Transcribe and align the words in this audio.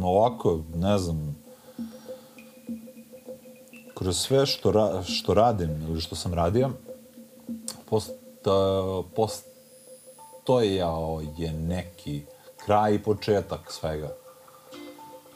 Ono 0.00 0.08
ovako, 0.08 0.60
ne 0.74 0.98
znam, 0.98 1.36
kroz 3.94 4.18
sve 4.18 4.46
što, 4.46 4.72
ra, 4.72 5.02
što 5.02 5.34
radim 5.34 5.70
ili 5.88 6.00
što 6.00 6.16
sam 6.16 6.34
radio, 6.34 6.70
post, 7.90 8.12
postojao 9.16 11.22
je 11.38 11.52
neki 11.52 12.22
kraj 12.64 12.94
i 12.94 13.02
početak 13.02 13.72
svega. 13.72 14.12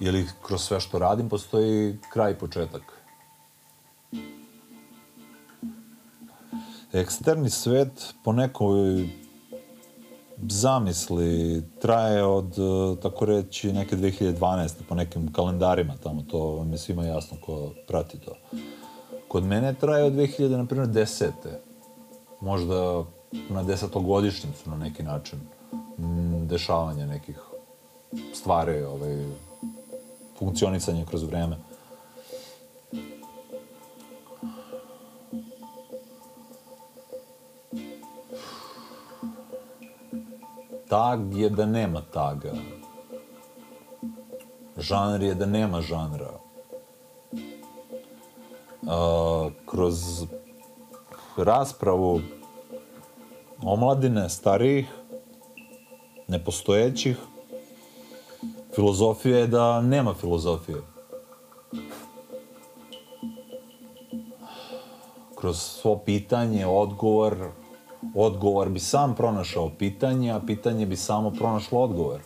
Ili 0.01 0.27
kroz 0.43 0.63
sve 0.63 0.81
što 0.81 0.99
radim 0.99 1.29
postoji 1.29 1.99
kraj 2.13 2.33
i 2.33 2.39
početak. 2.39 2.83
Eksterni 6.93 7.51
svet 7.51 8.15
po 8.25 8.33
nekoj 8.33 9.09
zamisli 10.49 11.63
traje 11.81 12.25
od, 12.25 12.53
e, 12.59 13.01
tako 13.03 13.25
reći, 13.25 13.73
neke 13.73 13.97
2012. 13.97 14.73
po 14.89 14.95
nekim 14.95 15.33
kalendarima 15.33 15.95
tamo, 16.03 16.23
to 16.23 16.39
vam 16.39 16.73
je 16.73 16.79
svima 16.79 17.05
jasno 17.05 17.37
ko 17.47 17.71
prati 17.89 18.19
to. 18.19 18.33
Kod 19.29 19.45
mene 19.45 19.75
traje 19.75 20.05
od 20.05 20.13
2000, 20.13 20.57
na 20.57 20.67
primjer, 20.67 20.89
desete. 20.89 21.61
Možda 22.41 23.05
na 23.51 23.63
desetogodišnjicu 23.63 24.71
na 24.71 24.77
neki 24.77 25.03
način 25.03 25.41
dešavanja 26.47 27.07
nekih 27.07 27.39
stvari, 28.35 28.83
ovaj, 28.83 29.25
funkcionisanje 30.39 31.07
kroz 31.07 31.23
vreme. 31.23 31.57
Tag 40.95 41.35
je 41.35 41.49
da 41.51 41.67
nema 41.67 42.01
taga. 42.13 42.53
Žanr 44.77 45.23
je 45.23 45.35
da 45.35 45.47
nema 45.47 45.81
žanra. 45.81 46.31
Uh, 48.83 49.53
kroz 49.67 50.23
raspravu 51.37 52.21
omladine, 53.63 54.29
starijih, 54.29 54.87
nepostojećih, 56.29 57.17
filozofija 58.75 59.39
je 59.39 59.47
da 59.47 59.81
nema 59.81 60.15
filozofije. 60.15 60.79
Kroz 65.35 65.59
svo 65.59 65.99
pitanje, 65.99 66.67
odgovor, 66.67 67.37
odgovor 68.15 68.69
bi 68.69 68.81
sam 68.81 69.15
pronašao 69.15 69.71
pitanje, 69.79 70.33
a 70.33 70.41
pitanje 70.47 70.87
bi 70.87 70.97
samo 70.97 71.31
pronašlo 71.31 71.81
odgovor. 71.81 72.21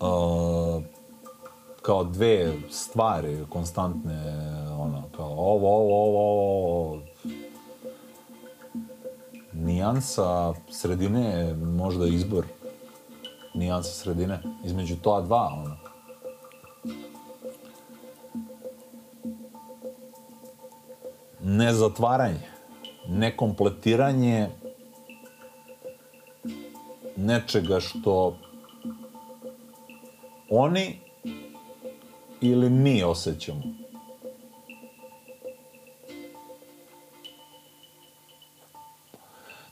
Uh, 0.00 0.82
kao 1.82 2.04
dve 2.04 2.54
stvari 2.70 3.44
konstantne, 3.48 4.22
ono, 4.78 5.02
kao 5.16 5.28
ovo, 5.28 5.76
ovo, 5.76 6.04
ovo, 6.04 6.88
ovo, 6.88 7.02
nijansa 9.52 10.54
sredine, 10.70 11.54
možda 11.54 12.06
izbor 12.06 12.46
nijansa 13.54 13.90
sredine, 13.90 14.42
između 14.64 14.96
toa 14.96 15.20
dva, 15.20 15.50
ono. 15.64 15.85
Nezatvaranje, 21.46 22.48
nekompletiranje 23.08 24.48
nečega 27.16 27.80
što 27.80 28.36
oni 30.50 30.98
ili 32.40 32.70
mi 32.70 33.02
osjećamo. 33.02 33.62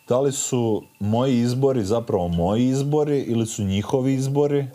Da 0.08 0.20
li 0.20 0.32
su 0.32 0.82
moji 1.00 1.38
izbori 1.38 1.84
zapravo 1.84 2.28
moji 2.28 2.66
izbori 2.66 3.20
ili 3.20 3.46
su 3.46 3.62
njihovi 3.62 4.14
izbori? 4.14 4.66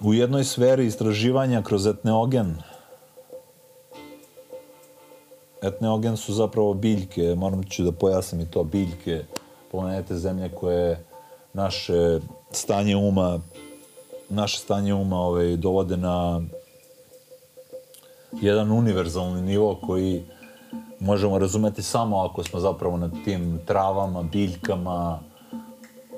U 0.00 0.14
jednoj 0.14 0.44
sferi 0.44 0.86
istraživanja 0.86 1.62
kroz 1.62 1.86
etneogen, 1.86 2.56
etneogen 5.66 6.16
su 6.16 6.32
zapravo 6.34 6.74
biljke, 6.74 7.34
moram 7.36 7.64
ću 7.64 7.84
da 7.84 7.92
pojasnim 7.92 8.40
i 8.40 8.50
to, 8.50 8.64
biljke 8.64 9.24
planete 9.70 10.14
Zemlje 10.14 10.48
koje 10.48 11.04
naše 11.52 12.20
stanje 12.50 12.96
uma 12.96 13.40
naše 14.28 14.58
stanje 14.58 14.94
uma 14.94 15.20
ovaj, 15.20 15.56
dovode 15.56 15.96
na 15.96 16.42
jedan 18.32 18.72
univerzalni 18.72 19.42
nivo 19.42 19.78
koji 19.86 20.22
možemo 21.00 21.38
razumeti 21.38 21.82
samo 21.82 22.18
ako 22.18 22.44
smo 22.44 22.60
zapravo 22.60 22.96
na 22.96 23.10
tim 23.24 23.60
travama, 23.66 24.22
biljkama, 24.22 25.20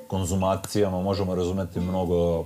konzumacijama, 0.07 1.01
možemo 1.01 1.35
razumeti 1.35 1.79
mnogo 1.79 2.45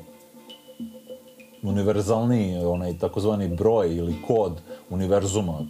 univerzalni, 1.63 2.65
onaj 2.65 2.97
takozvani 2.97 3.47
broj 3.47 3.95
ili 3.95 4.15
kod 4.27 4.61
univerzuma 4.89 5.65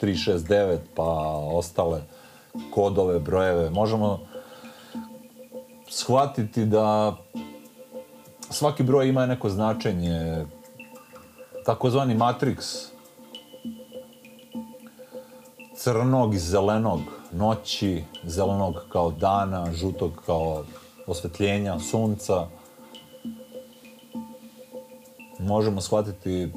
369 0.00 0.78
pa 0.94 1.02
ostale 1.52 2.02
kodove, 2.74 3.18
brojeve, 3.18 3.70
možemo 3.70 4.18
shvatiti 5.90 6.64
da 6.64 7.16
svaki 8.50 8.82
broj 8.82 9.08
ima 9.08 9.26
neko 9.26 9.50
značenje, 9.50 10.46
takozvani 11.64 12.14
matrix 12.14 12.86
crnog 15.76 16.34
i 16.34 16.38
zelenog, 16.38 17.00
noći, 17.32 18.04
zelenog 18.24 18.74
kao 18.88 19.10
dana, 19.10 19.72
žutog 19.72 20.22
kao 20.26 20.64
osvetljenja, 21.06 21.80
sunca. 21.80 22.46
Možemo 25.38 25.80
shvatiti 25.80 26.52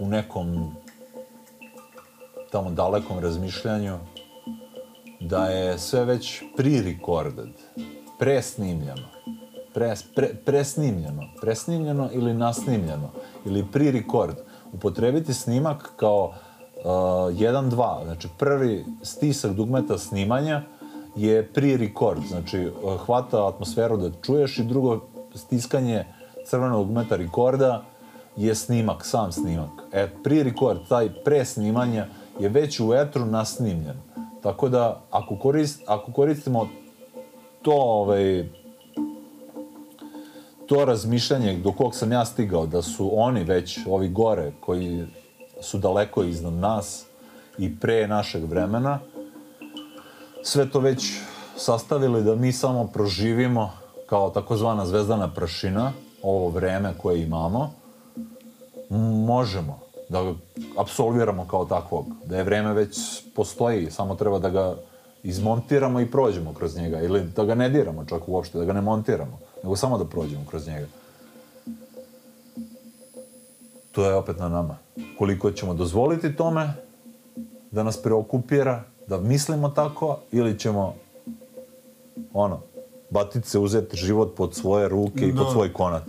u 0.00 0.06
nekom 0.06 0.74
tamo 2.50 2.70
dalekom 2.70 3.18
razmišljanju 3.18 3.98
da 5.20 5.44
je 5.44 5.78
sve 5.78 6.04
već 6.04 6.42
pre-recorded, 6.56 7.52
presnimljeno, 8.18 9.08
pres, 9.74 10.04
pre, 10.14 10.34
presnimljeno, 10.44 11.22
presnimljeno 11.40 12.08
ili 12.12 12.34
nasnimljeno, 12.34 13.10
ili 13.44 13.66
pre-record. 13.72 14.36
Upotrebiti 14.72 15.34
snimak 15.34 15.90
kao 15.96 16.24
uh, 16.24 16.84
1-2, 16.84 18.04
znači 18.04 18.28
prvi 18.38 18.84
stisak 19.02 19.52
dugmeta 19.52 19.98
snimanja 19.98 20.62
je 21.16 21.52
pre-record, 21.54 22.28
znači 22.28 22.66
uh, 22.66 23.00
hvata 23.00 23.48
atmosferu 23.48 23.96
da 23.96 24.10
čuješ 24.22 24.58
i 24.58 24.64
drugo 24.64 25.00
stiskanje 25.34 26.04
crvenog 26.46 26.86
dugmeta 26.86 27.16
rekorda 27.16 27.84
je 28.36 28.54
snimak, 28.54 29.06
sam 29.06 29.32
snimak. 29.32 29.70
E, 29.92 30.08
pre-record, 30.24 30.88
taj 30.88 31.08
presnimanja, 31.24 32.06
je 32.38 32.48
već 32.48 32.80
u 32.80 32.94
etru 32.94 33.26
nasnimljen. 33.26 33.96
Tako 34.42 34.68
da, 34.68 35.00
ako, 35.10 35.38
korist, 35.38 35.82
ako 35.86 36.12
koristimo 36.12 36.68
to, 37.62 37.72
ovaj, 37.72 38.48
to 40.66 40.84
razmišljanje 40.84 41.58
do 41.58 41.72
kog 41.72 41.94
sam 41.94 42.12
ja 42.12 42.24
stigao, 42.24 42.66
da 42.66 42.82
su 42.82 43.10
oni 43.14 43.44
već, 43.44 43.78
ovi 43.88 44.08
gore, 44.08 44.52
koji 44.60 45.06
su 45.60 45.78
daleko 45.78 46.22
iznad 46.22 46.52
nas 46.52 47.04
i 47.58 47.78
pre 47.80 48.08
našeg 48.08 48.44
vremena, 48.44 48.98
sve 50.42 50.70
to 50.70 50.80
već 50.80 51.12
sastavili 51.56 52.22
da 52.22 52.34
mi 52.34 52.52
samo 52.52 52.86
proživimo 52.86 53.72
kao 54.06 54.30
takozvana 54.30 54.86
zvezdana 54.86 55.34
prašina, 55.34 55.92
ovo 56.22 56.48
vreme 56.48 56.94
koje 56.98 57.22
imamo, 57.22 57.70
možemo 59.26 59.87
da 60.08 60.22
ga 60.22 60.34
apsolviramo 60.78 61.46
kao 61.50 61.64
takvog, 61.64 62.06
da 62.24 62.36
je 62.36 62.44
vreme 62.44 62.72
već 62.72 62.98
postoji, 63.34 63.90
samo 63.90 64.14
treba 64.14 64.38
da 64.38 64.50
ga 64.50 64.76
izmontiramo 65.22 66.00
i 66.00 66.10
prođemo 66.10 66.54
kroz 66.54 66.76
njega, 66.76 67.00
ili 67.00 67.22
da 67.36 67.44
ga 67.44 67.54
ne 67.54 67.68
diramo 67.68 68.04
čak 68.04 68.22
uopšte, 68.26 68.58
da 68.58 68.64
ga 68.64 68.72
ne 68.72 68.80
montiramo, 68.80 69.38
nego 69.62 69.76
samo 69.76 69.98
da 69.98 70.04
prođemo 70.04 70.44
kroz 70.50 70.66
njega. 70.66 70.86
To 73.92 74.04
je 74.04 74.14
opet 74.14 74.38
na 74.38 74.48
nama. 74.48 74.76
Koliko 75.18 75.50
ćemo 75.50 75.74
dozvoliti 75.74 76.36
tome 76.36 76.72
da 77.70 77.82
nas 77.82 78.02
preokupira, 78.02 78.82
da 79.06 79.20
mislimo 79.20 79.68
tako, 79.68 80.18
ili 80.32 80.58
ćemo, 80.58 80.94
ono, 82.32 82.60
batiti 83.10 83.48
se, 83.48 83.58
uzeti 83.58 83.96
život 83.96 84.34
pod 84.36 84.54
svoje 84.54 84.88
ruke 84.88 85.26
i 85.26 85.36
pod 85.36 85.46
svoj 85.52 85.72
konac. 85.72 86.04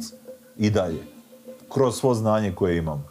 I 0.58 0.70
dalje. 0.70 1.04
Kroz 1.70 1.96
svo 1.96 2.14
znanje 2.14 2.52
koje 2.52 2.78
imamo. 2.78 3.04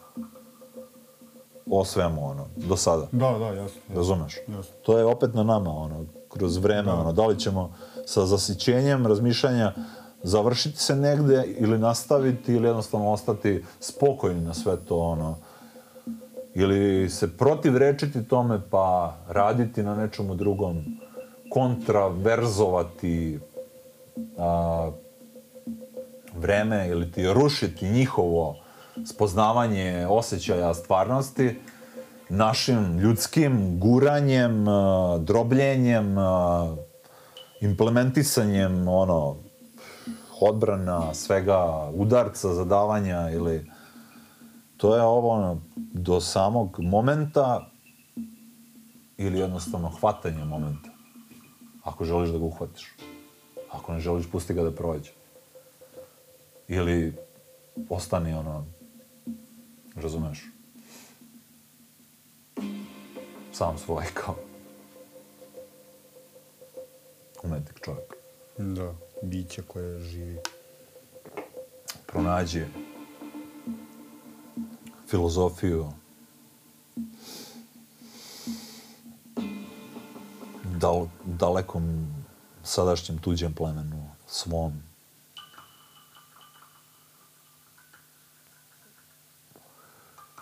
O 1.70 1.85
svemu, 1.85 2.31
ono, 2.31 2.47
do 2.56 2.76
sada. 2.76 3.06
Da, 3.12 3.38
da, 3.38 3.47
jasno. 3.47 3.81
Razumeš? 3.94 4.37
Jasno. 4.49 4.75
To 4.82 4.99
je 4.99 5.05
opet 5.05 5.35
na 5.35 5.43
nama, 5.43 5.70
ono, 5.70 6.05
kroz 6.29 6.56
vreme, 6.56 6.93
ono, 6.93 7.12
da 7.12 7.26
li 7.26 7.38
ćemo 7.38 7.73
sa 8.06 8.26
zasićenjem 8.26 9.06
razmišljanja 9.06 9.73
završiti 10.23 10.79
se 10.79 10.97
negde 10.97 11.44
ili 11.59 11.79
nastaviti 11.79 12.55
ili 12.55 12.67
jednostavno 12.67 13.11
ostati 13.11 13.65
spokojni 13.81 14.41
na 14.41 14.55
sve 14.55 14.76
to, 14.76 14.99
ono, 14.99 15.37
ili 16.55 17.11
se 17.11 17.37
protivrečiti 17.37 18.25
tome 18.25 18.61
pa 18.70 19.17
raditi 19.29 19.82
na 19.82 19.94
nečemu 19.94 20.35
drugom, 20.35 20.85
kontraverzovati 21.50 23.41
a, 24.38 24.91
vreme 26.37 26.88
ili 26.88 27.12
ti 27.12 27.32
rušiti 27.32 27.91
njihovo 27.91 28.56
spoznavanje 29.06 30.06
osjećaja 30.11 30.75
stvarnosti 30.75 31.61
našim 32.29 32.99
ljudskim 32.99 33.81
guranjem, 33.81 34.69
e, 34.69 34.73
drobljenjem, 35.19 36.19
e, 36.19 36.23
implementisanjem 37.61 38.89
ono 38.89 39.37
odbrana, 40.41 41.15
svega 41.15 41.91
udarca, 41.95 42.55
zadavanja 42.55 43.31
ili 43.31 43.71
to 44.77 44.97
je 44.97 45.03
ovo 45.03 45.29
ono, 45.29 45.61
do 45.77 46.21
samog 46.21 46.77
momenta 46.79 47.71
ili 49.17 49.39
jednostavno 49.39 49.89
hvatanje 50.01 50.44
momenta. 50.44 50.91
Ako 51.85 52.05
želiš 52.05 52.31
da 52.31 52.39
ga 52.39 52.44
uhvatiš. 52.44 52.97
Ako 53.73 53.93
ne 53.93 54.01
želiš, 54.01 54.31
pusti 54.31 54.55
ga 54.55 54.62
da 54.62 54.75
prođe. 54.75 55.11
Ili 56.69 57.17
ostani 57.89 58.35
ono, 58.35 58.65
razumeš, 60.03 60.45
sam 63.53 63.79
svoj 63.79 64.05
kao 64.25 64.37
umetnik 67.43 67.81
čovjek. 67.85 68.15
Da, 68.59 68.95
biće 69.23 69.62
koje 69.62 70.00
živi. 70.00 70.39
Pronađi 72.06 72.65
filozofiju 75.09 75.93
dal, 80.81 81.06
dalekom 81.25 82.06
sadašnjem 82.62 83.19
tuđem 83.19 83.55
plemenu, 83.55 84.11
svom. 84.27 84.83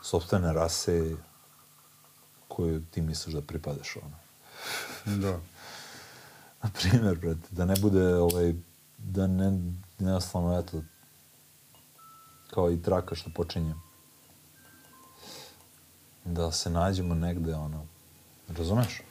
Sobstvene 0.06 0.52
rase 0.52 1.16
koju 2.48 2.82
ti 2.90 3.02
misliš 3.02 3.34
da 3.34 3.42
pripadaš 3.42 3.96
ono. 3.96 4.16
Da. 5.16 5.30
Na 6.62 6.70
primjer, 6.74 7.18
brate, 7.18 7.48
da 7.50 7.64
ne 7.64 7.74
bude 7.80 8.14
ovaj, 8.16 8.54
da 8.98 9.26
ne, 9.26 9.58
jednostavno, 9.98 10.58
eto, 10.58 10.82
kao 12.50 12.70
i 12.70 12.82
traka 12.82 13.14
što 13.14 13.30
počinje. 13.34 13.74
Da 16.24 16.52
se 16.52 16.70
nađemo 16.70 17.14
negde, 17.14 17.54
ono, 17.54 17.86
razumeš? 18.48 19.02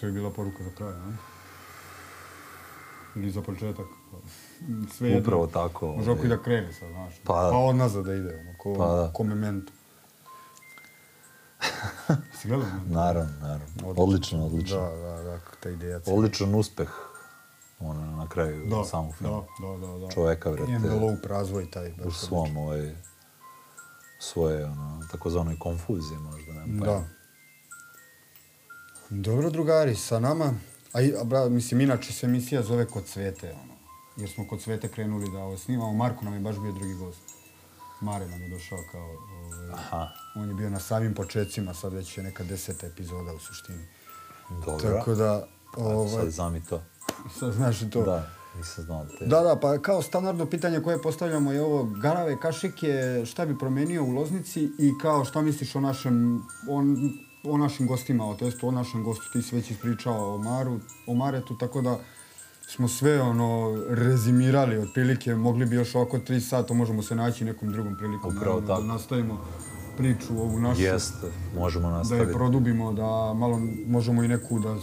To 0.00 0.06
je 0.06 0.12
bila 0.12 0.30
poruka 0.30 0.64
za 0.64 0.70
kraj, 0.70 0.92
ne? 0.92 1.16
Ili 3.16 3.30
za 3.30 3.42
početak. 3.42 3.86
Sve 4.92 5.08
jedno. 5.08 5.22
Upravo 5.22 5.46
tako. 5.46 5.86
Može 5.86 6.10
ovaj. 6.10 6.28
da 6.28 6.42
krene 6.42 6.72
sad, 6.72 6.88
znaš. 6.90 7.14
Pa 7.24 7.32
pa 7.32 7.58
od 7.58 7.76
nazad 7.76 8.04
da 8.04 8.14
ide, 8.14 8.40
ono, 8.40 8.58
ko, 8.58 8.74
Pa 8.78 8.86
da. 8.86 9.12
ko 9.12 9.24
memento. 9.24 9.72
Si 12.38 12.48
gledao? 12.48 12.66
Naravno, 12.86 13.32
naravno. 13.40 13.66
Odlično, 13.96 14.46
odlično. 14.46 14.76
Da, 14.76 14.96
da, 14.96 15.22
da, 15.22 15.40
ta 15.60 15.70
ideja. 15.70 16.00
cijela. 16.00 16.18
Odličan 16.18 16.54
uspeh 16.54 16.90
ono, 17.80 18.16
na 18.16 18.28
kraju 18.28 18.66
Da, 18.66 18.84
samog 18.84 19.14
filma. 19.16 19.42
Da, 19.60 19.86
da, 19.86 19.92
da. 19.92 19.98
da. 19.98 20.10
Čoveka, 20.10 20.50
brate. 20.50 20.72
Envelope 20.72 21.28
razvoj 21.28 21.70
taj. 21.70 21.90
baš 21.90 22.06
U 22.06 22.10
svom, 22.10 22.56
ovaj, 22.56 22.94
svoje, 24.18 24.64
ono, 24.64 25.02
takozvanoj 25.12 25.58
konfuziji 25.58 26.18
možda, 26.18 26.52
nema 26.52 26.86
Da. 26.86 27.15
Dobro, 29.10 29.50
drugari, 29.50 29.94
sa 29.94 30.18
nama, 30.18 30.54
a, 30.92 30.98
a 31.20 31.24
bra, 31.24 31.48
mislim, 31.48 31.80
inače 31.80 32.12
se 32.12 32.26
emisija 32.26 32.62
zove 32.62 32.86
Kod 32.86 33.06
Svete, 33.06 33.52
ono, 33.52 33.74
jer 34.16 34.30
smo 34.30 34.48
Kod 34.48 34.62
Svete 34.62 34.88
krenuli 34.88 35.30
da 35.30 35.38
ovo 35.38 35.58
snimamo. 35.58 35.92
Marko 35.92 36.24
nam 36.24 36.34
je 36.34 36.40
baš 36.40 36.56
bio 36.58 36.72
drugi 36.72 36.94
gost. 36.94 37.20
Mare 38.00 38.26
nam 38.28 38.42
je 38.42 38.48
došao 38.48 38.78
kao, 38.92 39.00
ovaj, 39.02 39.70
Aha, 39.72 40.08
on 40.36 40.48
je 40.48 40.54
bio 40.54 40.70
na 40.70 40.80
samim 40.80 41.14
početcima, 41.14 41.74
sad 41.74 41.92
već 41.92 42.18
je 42.18 42.24
neka 42.24 42.44
deseta 42.44 42.86
epizoda 42.86 43.32
u 43.32 43.38
suštini. 43.38 43.84
dobro. 44.66 44.96
Tako 44.96 45.14
da, 45.14 45.46
ovaj, 45.76 46.22
Sad 46.22 46.30
znam 46.30 46.56
i 46.56 46.64
to. 46.64 46.82
sad 47.38 47.52
znaš 47.52 47.82
i 47.82 47.90
to. 47.90 48.02
Da, 48.02 48.30
nisam 48.56 48.84
znao 48.84 49.06
te. 49.18 49.26
Da, 49.26 49.40
da, 49.40 49.56
pa 49.56 49.78
kao 49.78 50.02
standardno 50.02 50.46
pitanje 50.46 50.80
koje 50.80 51.02
postavljamo 51.02 51.52
je 51.52 51.62
ovo, 51.62 51.84
garave 51.84 52.40
kašike, 52.40 53.22
šta 53.26 53.46
bi 53.46 53.58
promenio 53.58 54.04
u 54.04 54.10
Loznici 54.10 54.70
i 54.78 54.92
kao 55.02 55.24
šta 55.24 55.42
misliš 55.42 55.76
o 55.76 55.80
našem, 55.80 56.42
o, 56.68 56.82
o 57.46 57.58
našim 57.58 57.86
gostima, 57.86 58.24
o, 58.24 58.34
to 58.34 58.44
jest 58.44 58.64
o 58.64 58.70
našem 58.70 59.04
gostu, 59.04 59.22
ti 59.32 59.42
si 59.42 59.56
već 59.56 59.70
ispričao 59.70 60.34
o 60.34 60.38
Maru, 60.38 60.76
o 61.06 61.14
Maretu, 61.14 61.56
tako 61.56 61.80
da 61.82 61.98
smo 62.68 62.88
sve 62.88 63.22
ono 63.22 63.76
rezimirali 63.88 64.78
otprilike, 64.78 65.34
mogli 65.34 65.66
bi 65.66 65.76
još 65.76 65.94
oko 65.94 66.18
tri 66.18 66.40
sata, 66.40 66.74
možemo 66.74 67.02
se 67.02 67.14
naći 67.14 67.44
nekom 67.44 67.72
drugom 67.72 67.96
prilikom. 67.96 68.28
Upravo 68.28 68.40
naravno, 68.60 68.66
tako. 68.68 68.80
Da 68.80 68.86
nastavimo 68.88 69.40
priču 69.96 70.32
ovu 70.32 70.60
našu, 70.60 70.82
Jeste, 70.82 71.26
možemo 71.54 71.82
da 71.84 71.88
je 71.88 71.98
nastaviti. 71.98 72.32
produbimo, 72.32 72.92
da 72.92 73.02
malo 73.34 73.58
možemo 73.86 74.22
i 74.22 74.28
neku 74.28 74.58
da... 74.58 74.76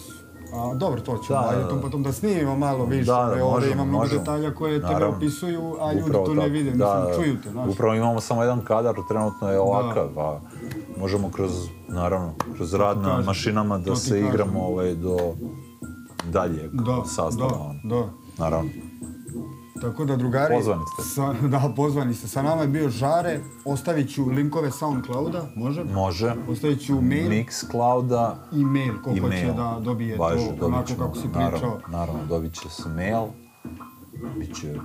A, 0.53 0.73
dobro, 0.75 1.01
to 1.01 1.17
ćemo, 1.17 1.39
Da, 1.39 1.49
ajde 1.49 1.61
da, 1.61 1.69
tom 1.69 1.77
da. 1.77 1.81
potom 1.81 2.03
da 2.03 2.11
snimimo 2.11 2.57
malo 2.57 2.85
više, 2.85 3.05
Da, 3.05 3.33
da, 3.37 3.45
ovdje 3.45 3.71
ima 3.71 3.83
mnogo 3.83 3.97
možemo. 3.97 4.19
detalja 4.19 4.51
koje 4.51 4.73
tebe 4.73 4.93
Naravno. 4.93 5.17
opisuju, 5.17 5.75
a 5.79 5.93
ljudi 5.93 6.11
to 6.11 6.27
ne 6.27 6.35
tako. 6.35 6.49
vide, 6.49 6.71
Da, 6.71 6.75
mislim, 6.95 7.05
da. 7.07 7.23
čuju 7.23 7.41
te, 7.41 7.51
znaš. 7.51 7.69
Upravo 7.69 7.93
imamo 7.95 8.21
samo 8.21 8.41
jedan 8.41 8.61
kadar, 8.61 8.95
trenutno 9.07 9.49
je 9.49 9.59
ovakav, 9.59 10.19
a 10.19 10.39
možemo 11.03 11.29
kroz, 11.29 11.51
naravno, 11.87 12.33
kroz 12.55 12.73
rad 12.73 12.97
na 12.97 13.09
kažem, 13.09 13.25
mašinama 13.25 13.77
da 13.77 13.95
se 13.95 14.09
kažem. 14.09 14.27
igramo 14.27 14.59
ovaj, 14.61 14.95
do 14.95 15.17
dalje 16.25 16.69
Da, 16.73 17.03
sastava. 17.05 17.73
da, 17.83 17.95
da. 17.95 18.09
Naravno. 18.37 18.69
Tako 19.81 20.05
da, 20.05 20.15
drugari... 20.15 20.55
Pozvani 20.55 20.81
ste. 20.93 21.03
Sa, 21.05 21.33
da, 21.47 21.73
pozvani 21.75 22.13
ste. 22.13 22.27
Sa 22.27 22.41
nama 22.41 22.61
je 22.61 22.67
bio 22.67 22.89
Žare, 22.89 23.39
ostavit 23.65 24.13
ću 24.13 24.25
linkove 24.25 24.71
Soundclouda, 24.71 25.45
može? 25.55 25.83
Može. 25.83 26.35
Ostavit 26.49 26.85
ću 26.85 27.01
mail 27.01 27.29
Mixclouda 27.29 28.35
i 28.51 28.65
mail, 28.65 28.93
ko 29.03 29.11
i 29.11 29.19
hoće 29.19 29.35
mail. 29.35 29.53
da 29.53 29.79
dobije 29.81 30.17
Važi, 30.17 30.49
to 30.59 30.65
onako 30.65 30.89
kako 30.99 31.15
si 31.15 31.27
naravno, 31.27 31.51
pričao. 31.51 31.79
Naravno, 31.89 32.21
dobit 32.29 32.53
će 32.53 32.69
se 32.69 32.89
mail. 32.89 33.23
Biće 34.29 34.75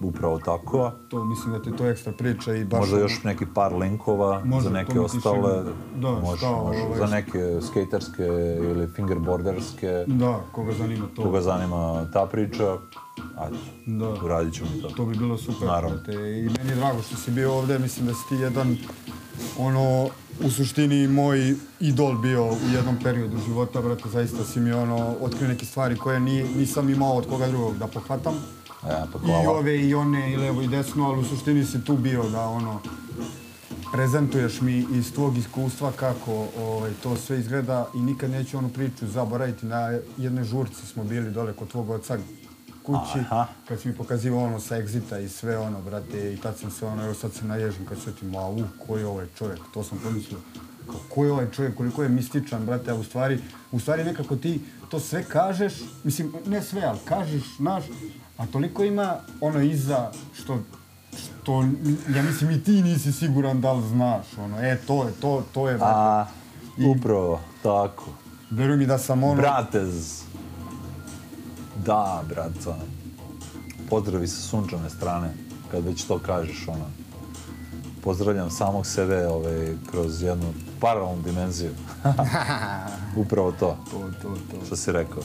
upravo 0.00 0.38
tako. 0.38 0.92
To 1.08 1.24
mislim 1.24 1.52
da 1.52 1.62
te 1.62 1.76
to 1.76 1.86
ekstra 1.86 2.12
priča 2.12 2.54
i 2.54 2.64
baš... 2.64 2.80
Možda 2.80 2.96
ono- 2.96 3.04
još 3.04 3.22
neki 3.24 3.44
par 3.54 3.74
linkova 3.74 4.44
Može, 4.44 4.64
za 4.64 4.70
neke 4.70 5.00
ostale. 5.00 5.62
da, 5.96 6.08
može, 6.10 6.36
šta, 6.36 6.50
može. 6.52 6.80
ovaj, 6.80 6.98
Za 6.98 7.06
neke 7.06 7.38
skaterske 7.62 8.26
ili 8.60 8.88
fingerboarderske. 8.88 10.04
Da, 10.06 10.40
koga 10.52 10.72
zanima 10.72 11.06
to. 11.16 11.22
Koga 11.22 11.40
zanima 11.40 12.06
ta 12.12 12.26
priča, 12.26 12.76
ajde, 13.36 13.56
Da. 13.86 14.08
uradit 14.24 14.54
ćemo 14.54 14.68
to. 14.82 14.88
To 14.88 15.04
bi 15.04 15.16
bilo 15.16 15.36
super. 15.38 15.68
Naravno. 15.68 15.96
brate. 15.96 16.12
I 16.12 16.50
meni 16.58 16.70
je 16.70 16.76
drago 16.76 17.02
što 17.02 17.16
si 17.16 17.30
bio 17.30 17.54
ovdje, 17.54 17.78
mislim 17.78 18.06
da 18.06 18.14
si 18.14 18.28
ti 18.28 18.34
jedan, 18.34 18.76
ono, 19.58 20.08
u 20.40 20.50
suštini 20.50 21.08
moj 21.08 21.38
idol 21.80 22.14
bio 22.14 22.44
u 22.46 22.74
jednom 22.74 22.96
periodu 23.02 23.36
života, 23.38 23.80
brate, 23.82 24.08
zaista 24.08 24.44
si 24.44 24.60
mi 24.60 24.72
ono, 24.72 25.14
otkrio 25.20 25.48
neke 25.48 25.66
stvari 25.66 25.96
koje 25.96 26.20
ni, 26.20 26.44
nisam 26.44 26.90
imao 26.90 27.12
od 27.12 27.28
koga 27.28 27.48
drugog 27.48 27.78
da 27.78 27.86
pohvatam. 27.86 28.34
E, 28.86 29.04
pa 29.12 29.42
I 29.42 29.46
ove 29.46 29.80
i 29.80 29.94
one, 29.94 30.32
i 30.32 30.36
levo 30.36 30.62
i 30.62 30.68
desno, 30.68 31.04
ali 31.04 31.20
u 31.20 31.24
suštini 31.24 31.64
si 31.64 31.84
tu 31.84 31.96
bio 31.96 32.28
da 32.28 32.48
ono, 32.48 32.80
prezentuješ 33.92 34.60
mi 34.60 34.86
iz 34.92 35.12
tvog 35.12 35.36
iskustva 35.36 35.92
kako 35.96 36.46
ovaj, 36.58 36.92
to 37.02 37.16
sve 37.16 37.38
izgleda 37.38 37.88
i 37.94 37.98
nikad 37.98 38.30
neću 38.30 38.58
onu 38.58 38.68
priču 38.68 39.06
zaboraviti. 39.06 39.66
Na 39.66 39.98
jednoj 40.16 40.44
žurci 40.44 40.86
smo 40.86 41.04
bili 41.04 41.30
dole 41.30 41.52
kod 41.52 41.68
tvog 41.68 41.90
oca 41.90 42.18
kući, 42.88 43.18
Aha. 43.18 43.46
kad 43.68 43.80
si 43.80 43.88
mi 43.88 43.94
pokazivao 43.94 44.44
ono 44.44 44.60
sa 44.60 44.76
Exita 44.76 45.24
i 45.24 45.28
sve 45.28 45.58
ono, 45.58 45.82
brate, 45.82 46.32
i 46.32 46.36
tad 46.36 46.58
sam 46.58 46.70
se 46.70 46.86
ono, 46.86 47.04
evo 47.04 47.14
sad 47.14 47.32
se 47.34 47.44
naježim 47.44 47.86
kad 47.86 47.98
se 47.98 48.12
ti, 48.12 48.26
ma 48.26 48.48
u, 48.48 48.62
ko 48.86 48.96
je 48.96 49.06
ovaj 49.06 49.26
čovjek, 49.38 49.58
to 49.74 49.82
sam 49.82 49.98
pomislio. 49.98 50.38
Kao, 50.86 51.00
ko 51.08 51.24
je 51.24 51.32
ovaj 51.32 51.50
čovjek, 51.50 51.76
koliko 51.76 52.02
je 52.02 52.08
mističan, 52.08 52.66
brate, 52.66 52.90
a 52.90 52.94
u 52.94 53.04
stvari, 53.04 53.38
u 53.72 53.80
stvari 53.80 54.04
nekako 54.04 54.36
ti 54.36 54.60
to 54.88 55.00
sve 55.00 55.24
kažeš, 55.24 55.74
mislim, 56.04 56.32
ne 56.46 56.62
sve, 56.62 56.82
ali 56.84 56.98
kažeš, 57.04 57.56
znaš, 57.56 57.84
a 58.38 58.46
toliko 58.46 58.84
ima 58.84 59.16
ono 59.40 59.60
iza 59.60 60.10
što 60.32 60.58
što, 61.18 61.62
ja 62.16 62.22
mislim 62.22 62.50
i 62.50 62.62
ti 62.64 62.82
nisi 62.82 63.12
siguran 63.12 63.60
da 63.60 63.72
li 63.72 63.88
znaš, 63.88 64.26
ono, 64.38 64.60
e, 64.60 64.78
to 64.86 65.04
je, 65.04 65.12
to, 65.20 65.42
to 65.54 65.68
je, 65.68 65.78
A, 65.80 66.26
upravo, 66.96 67.40
tako. 67.62 68.04
veruj 68.50 68.76
mi 68.76 68.86
da 68.86 68.98
sam 68.98 69.24
ono, 69.24 69.34
Bratez. 69.34 70.22
Da, 71.86 72.22
brata. 72.28 72.76
Pozdravi 73.90 74.28
sa 74.28 74.40
sunčane 74.40 74.90
strane, 74.90 75.30
kad 75.70 75.84
već 75.84 76.04
to 76.04 76.18
kažeš, 76.18 76.68
ono. 76.68 76.84
Pozdravljam 78.02 78.50
samog 78.50 78.86
sebe 78.86 79.26
ovaj, 79.26 79.74
kroz 79.90 80.22
jednu 80.22 80.52
paralelnu 80.80 81.22
dimenziju. 81.22 81.70
Upravo 83.22 83.52
to, 83.52 83.76
to, 83.90 83.98
to, 84.22 84.28
to, 84.28 84.66
što 84.66 84.76
si 84.76 84.92
rekao. 84.92 85.22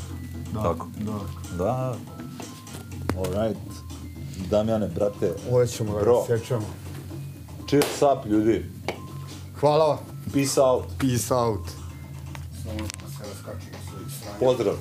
da, 0.53 0.63
Tako. 0.63 0.87
da. 0.99 1.19
Da. 1.57 1.95
Alright. 3.17 3.57
Damjane, 4.49 4.87
brate. 4.87 5.33
Ovo 5.51 5.65
ćemo 5.65 5.93
da 5.93 5.99
Bro. 6.01 6.23
sjećamo. 6.27 6.65
Cheers 7.69 8.01
up, 8.01 8.25
ljudi. 8.25 8.65
Hvala, 9.59 9.99
Peace 10.33 10.61
out. 10.61 10.83
peace 10.99 11.33
out. 11.33 11.67
Samo 12.63 12.79
da 12.79 13.07
se 13.09 13.29
raskačimo 13.29 13.77
s 13.89 13.93
ovih. 13.95 14.39
Pozdrav. 14.39 14.73